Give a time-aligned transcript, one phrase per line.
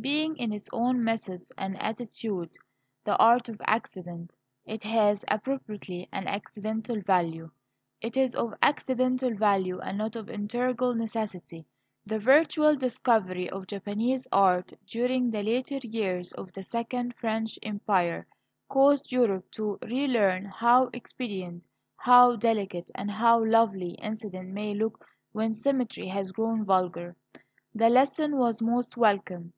[0.00, 2.50] Being in its own methods and attitude
[3.04, 4.34] the art of accident,
[4.66, 7.50] it has, appropriately, an accidental value.
[8.02, 11.64] It is of accidental value, and not of integral necessity.
[12.04, 18.26] The virtual discovery of Japanese art, during the later years of the second French Empire,
[18.68, 21.64] caused Europe to relearn how expedient,
[21.96, 27.16] how delicate, and how lovely Incident may look when Symmetry has grown vulgar.
[27.74, 29.54] The lesson was most welcome.